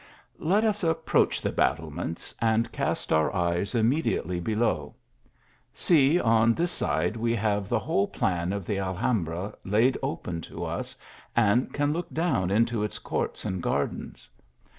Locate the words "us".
0.65-0.83, 10.65-10.95